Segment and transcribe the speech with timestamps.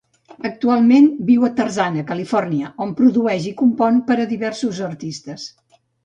[0.47, 5.45] Actualment viu a Tarzana, Califòrnia, on produeix i compon per a diversos artistes.